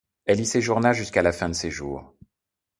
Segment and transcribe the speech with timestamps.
[0.25, 2.15] Elle y séjournera jusqu’à la fin de ses jours.